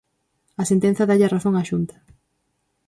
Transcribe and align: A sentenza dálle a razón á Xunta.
A 0.61 0.63
sentenza 0.71 1.07
dálle 1.09 1.25
a 1.27 1.33
razón 1.35 1.53
á 1.59 1.63
Xunta. 1.69 1.95